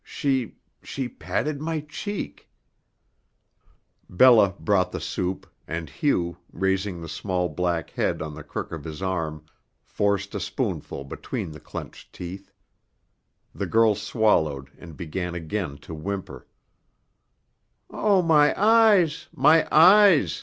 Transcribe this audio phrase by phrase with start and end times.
[0.03, 2.49] She she patted my cheek"
[4.09, 8.83] Bella brought the soup, and Hugh, raising the small black head on the crook of
[8.83, 9.45] his arm,
[9.85, 12.51] forced a spoonful between the clenched teeth.
[13.53, 16.47] The girl swallowed and began again to whimper:
[17.91, 19.27] "Oh, my eyes!
[19.31, 20.39] My eyes!